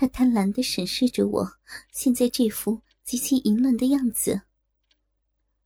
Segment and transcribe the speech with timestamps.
[0.00, 1.46] 他贪婪的审视着我
[1.92, 4.40] 现在这副极其淫乱的样子，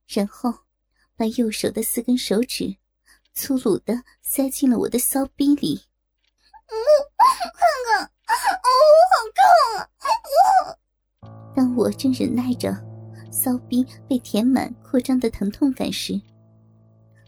[0.08, 0.52] 然后
[1.14, 2.76] 把右手的四根手指
[3.32, 5.80] 粗鲁的塞进了我的骚逼里。
[6.66, 6.74] 嗯，
[7.16, 7.28] 看
[7.86, 8.66] 看，哦，
[9.12, 9.46] 好痛
[9.78, 11.54] 啊！
[11.54, 12.76] 当我正忍耐着
[13.30, 16.20] 骚逼被填满扩张的疼痛感时，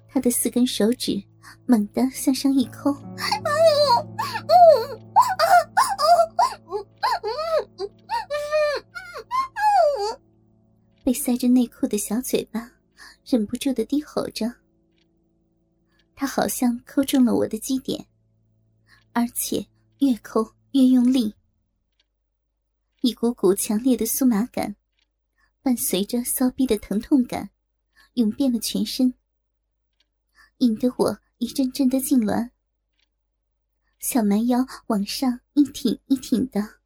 [0.09, 1.23] 他的四根手指
[1.67, 3.41] 猛地向上一抠，哎
[11.07, 12.73] 被塞着内裤的小嘴巴
[13.25, 14.53] 忍不住的低吼着，
[16.17, 18.09] 他好像抠中了我的基点，
[19.13, 19.69] 而且
[20.01, 21.37] 越抠越用力。
[23.03, 24.75] 一股股强烈的酥麻感，
[25.63, 27.51] 伴随着骚逼的疼痛感，
[28.15, 29.15] 涌遍了全身，
[30.59, 32.51] 引得我一阵阵的痉挛。
[34.01, 36.81] 小蛮腰往上一挺一挺的，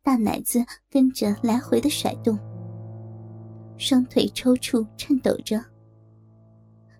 [0.00, 2.51] 大奶子跟着来回的甩动。
[3.82, 5.60] 双腿抽搐颤抖着，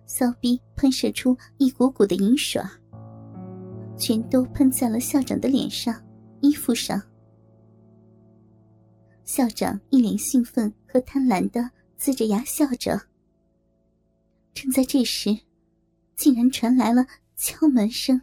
[0.05, 2.61] 骚逼喷射出一股股的银水，
[3.97, 5.95] 全都喷在了校长的脸上、
[6.41, 7.01] 衣服上。
[9.23, 13.01] 校长一脸兴奋和贪婪的呲着牙笑着。
[14.53, 15.39] 正在这时，
[16.17, 18.21] 竟然传来了敲门声。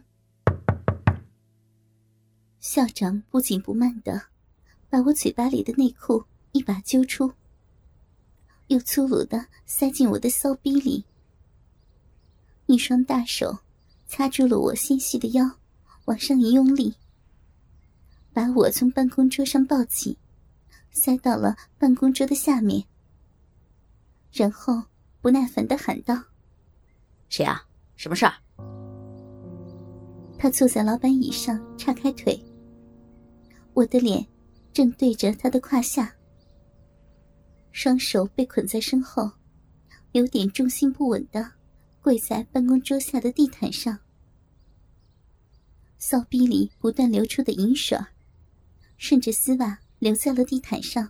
[2.59, 4.21] 校长不紧不慢的
[4.87, 7.33] 把我嘴巴里的内裤一把揪出。
[8.71, 11.03] 又粗鲁的塞进我的骚逼里，
[12.67, 13.57] 一双大手
[14.07, 15.43] 掐住了我纤细的腰，
[16.05, 16.95] 往上一用力，
[18.31, 20.17] 把我从办公桌上抱起，
[20.89, 22.81] 塞到了办公桌的下面，
[24.31, 24.81] 然后
[25.19, 26.17] 不耐烦的喊道
[27.27, 27.67] ：“谁啊？
[27.97, 28.33] 什么事儿？”
[30.39, 32.41] 他坐在老板椅上，叉开腿，
[33.73, 34.25] 我的脸
[34.71, 36.15] 正对着他的胯下。
[37.83, 39.31] 双手被捆在身后，
[40.11, 41.53] 有点重心不稳的
[41.99, 43.97] 跪在办公桌下的地毯上。
[45.97, 47.97] 骚逼里不断流出的银水，
[48.97, 51.09] 顺着丝袜流在了地毯上，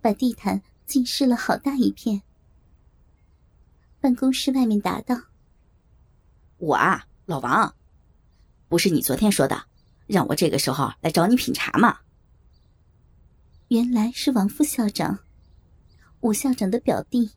[0.00, 2.22] 把地毯浸湿了好大一片。
[4.00, 5.20] 办公室外面答道
[6.58, 7.74] ：“我啊，老王，
[8.68, 9.64] 不是你昨天说的，
[10.06, 11.98] 让我这个时候来找你品茶吗？”
[13.70, 15.16] 原来是王副校长，
[16.22, 17.30] 武校长的表弟。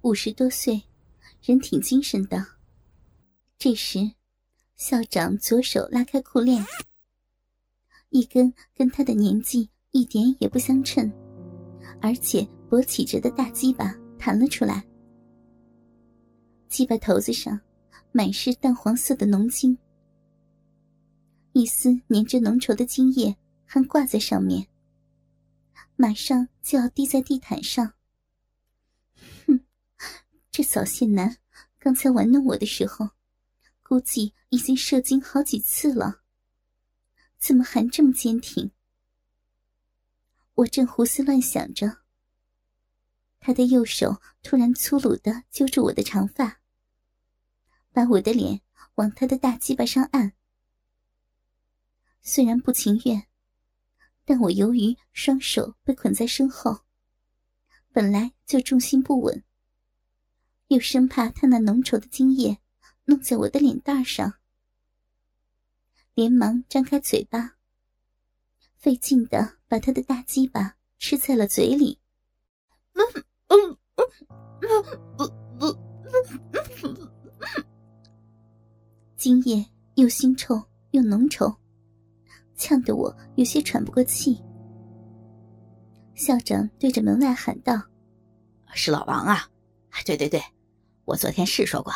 [0.00, 0.82] 五十多岁，
[1.42, 2.42] 人挺精神的。
[3.58, 4.12] 这时，
[4.76, 6.64] 校长左手拉开裤链，
[8.08, 11.12] 一根跟他的年纪一点也不相称，
[12.00, 14.82] 而且勃起着的大鸡巴弹了出来。
[16.66, 17.60] 鸡巴头子上
[18.10, 19.76] 满是淡黄色的浓精，
[21.52, 24.66] 一丝粘着浓稠的精液还挂在上面。
[26.00, 27.92] 马上就要滴在地毯上。
[29.46, 29.66] 哼，
[30.50, 31.36] 这早泄男
[31.78, 33.10] 刚才玩弄我的时候，
[33.82, 36.22] 估计已经射精好几次了，
[37.38, 38.70] 怎么还这么坚挺？
[40.54, 41.98] 我正胡思乱想着，
[43.38, 46.62] 他的右手突然粗鲁的揪住我的长发，
[47.92, 48.62] 把我的脸
[48.94, 50.32] 往他的大鸡巴上按。
[52.22, 53.29] 虽然不情愿。
[54.30, 56.82] 但我由于双手被捆在身后，
[57.90, 59.42] 本来就重心不稳，
[60.68, 62.56] 又生怕他那浓稠的精液
[63.06, 64.34] 弄在我的脸蛋上，
[66.14, 67.56] 连忙张开嘴巴，
[68.76, 71.98] 费劲的把他的大鸡巴吃在了嘴里。
[79.16, 80.54] 精液又腥臭
[80.92, 81.52] 又浓稠。
[82.60, 84.38] 呛得我有些喘不过气。
[86.14, 87.82] 校长对着门外喊道
[88.74, 89.48] ：“是老王啊！
[90.04, 90.40] 对对对，
[91.06, 91.90] 我昨天是说过，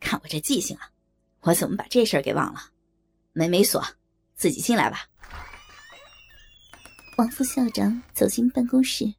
[0.00, 0.90] 看我这记性啊，
[1.42, 2.60] 我怎么把这事儿给忘了？
[3.34, 3.84] 门没锁，
[4.34, 5.06] 自己进来吧。”
[7.18, 9.12] 王副校长走进办公室，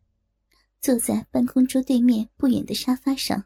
[0.82, 3.46] 坐在办公桌对面不远的沙发上。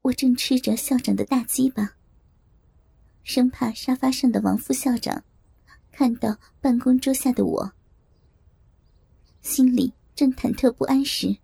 [0.00, 1.96] 我正吃着校长的大鸡巴，
[3.22, 5.22] 生怕沙发上的王副校长。
[5.96, 7.72] 看到办公桌下的我，
[9.42, 11.38] 心里正忐忑不安时，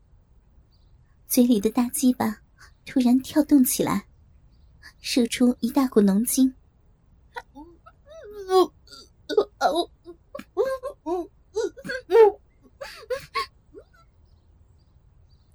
[1.28, 2.42] 嘴里的大鸡巴
[2.84, 4.08] 突然跳动起来，
[4.98, 6.52] 射出一大股浓精。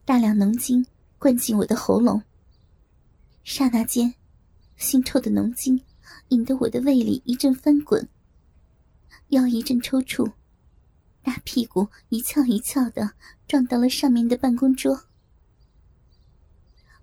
[0.06, 0.86] 大量浓精
[1.20, 2.24] 灌进我的喉咙，
[3.44, 4.14] 刹那间，
[4.80, 5.84] 腥臭的浓精
[6.30, 8.08] 引得我的胃里一阵翻滚。
[9.30, 10.32] 腰一阵抽搐，
[11.24, 13.12] 大屁股一翘一翘的
[13.48, 15.00] 撞到了上面的办公桌。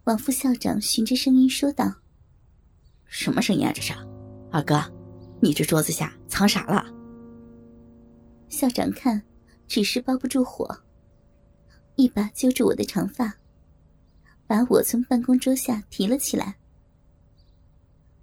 [0.05, 1.93] 王副校长循着声音说道
[3.07, 3.73] ：“什么声音啊？
[3.73, 3.93] 这是，
[4.51, 4.81] 二哥，
[5.41, 6.85] 你这桌子下藏啥了？”
[8.49, 9.23] 校长看，
[9.67, 10.69] 只是包不住火，
[11.97, 13.35] 一把揪住我的长发，
[14.47, 16.57] 把我从办公桌下提了起来，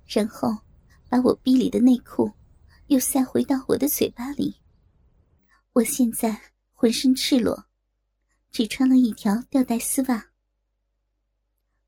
[0.05, 0.55] 然后
[1.09, 2.31] 把我逼里的内裤
[2.89, 4.57] 又塞回到我的嘴巴里。
[5.73, 7.67] 我现在浑身赤裸，
[8.51, 10.31] 只穿了一条吊带丝袜。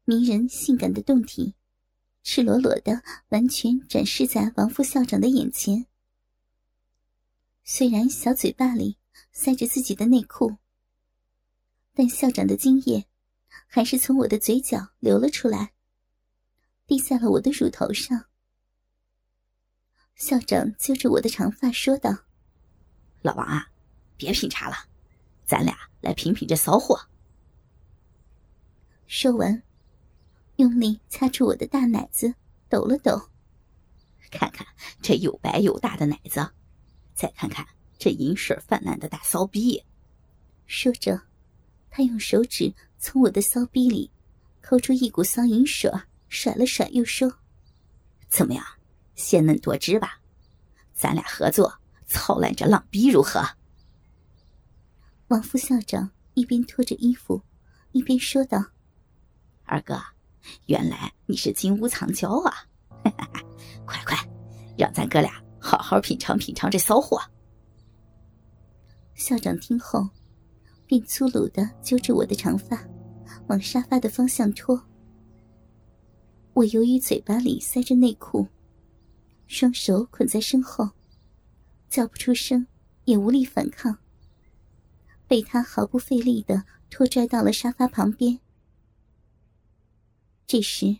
[0.06, 1.56] 迷人性感的胴体，
[2.21, 5.88] 赤裸裸的完全展示在王副校长的眼前。
[7.63, 8.97] 虽然小嘴巴里
[9.31, 10.57] 塞着自己的内裤，
[11.95, 13.07] 但校长的精液
[13.65, 15.74] 还是从我的嘴角流了出来，
[16.86, 18.27] 滴在了我的乳头上。
[20.21, 22.15] 校长揪着我的长发说道
[23.23, 23.68] ：“老王啊，
[24.18, 24.75] 别品茶了，
[25.47, 27.01] 咱俩来品品这骚货。”
[29.07, 29.63] 说完。
[30.57, 32.35] 用力掐住我的大奶子，
[32.69, 33.19] 抖了抖。
[34.29, 34.68] 看看
[35.01, 36.47] 这又白又大的奶子，
[37.15, 37.65] 再看看
[37.97, 39.83] 这银水泛滥的大骚逼。
[40.68, 41.19] 说着，
[41.89, 44.12] 他用手指从我的骚逼里
[44.62, 45.91] 抠出一股骚银水，
[46.29, 47.39] 甩了甩，又说
[48.29, 48.63] ：“怎么样，
[49.21, 50.19] 鲜嫩多汁吧？
[50.94, 51.73] 咱俩合作
[52.07, 53.41] 操烂这浪逼如何？”
[55.29, 57.41] 王副校长一边脱着衣服，
[57.91, 58.65] 一边说道
[59.63, 60.01] ：“二哥。”
[60.65, 62.51] 原来你是金屋藏娇啊！
[63.85, 64.18] 快快，
[64.75, 67.21] 让咱哥俩好好品尝品尝这骚货。
[69.13, 70.09] 校长听后，
[70.88, 72.83] 便粗鲁的揪着我的长发，
[73.50, 74.83] 往沙发的方向拖。
[76.53, 78.47] 我由于嘴巴里塞着内裤，
[79.53, 80.92] 双手捆在身后，
[81.89, 82.65] 叫不出声，
[83.03, 83.98] 也无力反抗，
[85.27, 88.39] 被他毫不费力的拖拽到了沙发旁边。
[90.48, 91.00] 这时，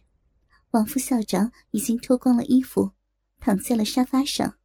[0.71, 2.92] 王副校长已经脱光了衣服，
[3.39, 4.57] 躺在了沙发上。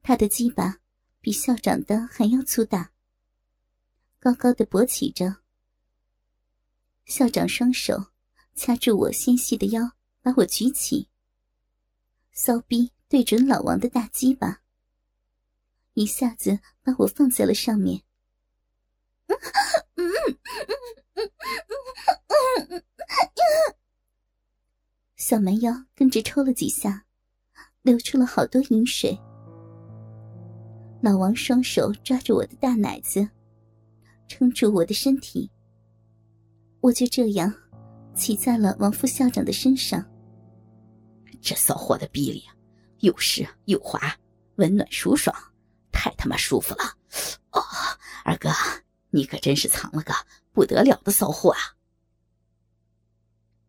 [0.00, 0.78] 他的鸡巴
[1.20, 2.92] 比校长的还要粗大，
[4.20, 5.38] 高高的勃起着。
[7.06, 8.12] 校长双手
[8.54, 11.09] 掐住我纤细的腰，把我举起，
[12.42, 14.62] 骚逼对准老王的大鸡巴，
[15.92, 18.00] 一下子把我放在了上面。
[25.16, 27.04] 小蛮腰跟着抽了几下，
[27.82, 29.14] 流出了好多饮水。
[31.02, 33.28] 老王双手抓住我的大奶子，
[34.28, 35.50] 撑住我的身体。
[36.80, 37.52] 我就这样
[38.14, 40.09] 骑在了王副校长的身上。
[41.40, 42.44] 这骚货的逼里
[43.00, 43.98] 又湿又滑，
[44.56, 45.34] 温暖舒爽，
[45.90, 46.84] 太他妈舒服了！
[47.52, 47.60] 哦，
[48.24, 48.50] 二哥，
[49.10, 50.12] 你可真是藏了个
[50.52, 51.58] 不得了的骚货啊！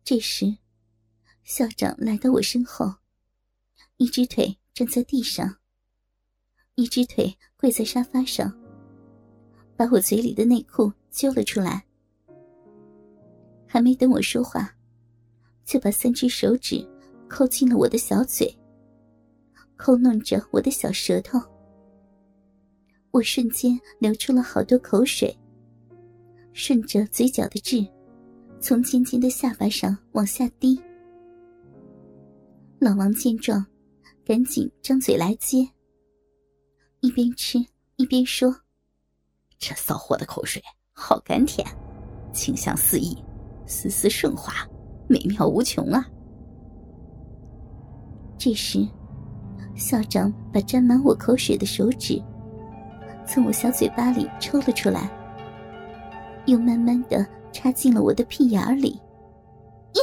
[0.04, 0.58] 这时，
[1.44, 2.94] 校长来到我身后，
[3.96, 5.56] 一只腿站在地上，
[6.74, 8.52] 一只腿跪在沙发上，
[9.76, 11.86] 把我嘴里的内裤揪了出来。
[13.66, 14.76] 还没等我说话，
[15.64, 16.86] 就把三只手指
[17.32, 18.54] 扣进了我的小嘴，
[19.76, 21.40] 抠弄着我的小舌头。
[23.10, 25.34] 我瞬间流出了好多口水，
[26.52, 27.84] 顺着嘴角的痣。
[28.60, 30.78] 从尖尖的下巴上往下滴，
[32.78, 33.64] 老王见状，
[34.26, 35.66] 赶紧张嘴来接。
[37.00, 37.58] 一边吃
[37.96, 38.54] 一边说
[39.58, 40.62] ：“这骚货的口水
[40.92, 41.66] 好甘甜，
[42.32, 43.16] 清香四溢，
[43.66, 44.52] 丝丝顺滑，
[45.08, 46.06] 美妙无穷啊！”
[48.44, 48.84] 这时，
[49.76, 52.20] 校长把沾满我口水的手指
[53.24, 55.08] 从我小嘴巴里抽了出来，
[56.46, 57.24] 又慢慢的。
[57.52, 58.94] 插进了我的屁眼里，
[59.92, 60.02] 呀，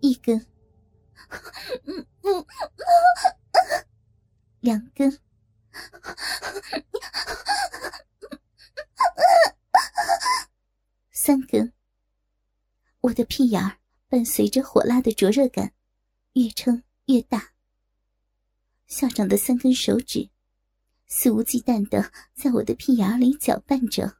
[0.00, 0.44] 一根，
[4.60, 5.16] 两根，
[11.12, 11.72] 三根。
[13.02, 13.76] 我的屁眼儿
[14.08, 15.74] 伴随着火辣的灼热感，
[16.32, 17.52] 越撑越大。
[18.86, 20.30] 校长的三根手指
[21.06, 24.16] 肆无忌惮的在我的屁眼里搅拌着。